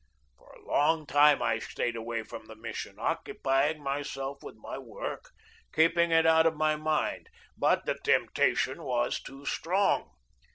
[0.35, 5.29] For a long time I stayed away from the Mission, occupying myself with my work,
[5.75, 7.29] keeping it out of my mind.
[7.55, 10.09] But the temptation was too strong.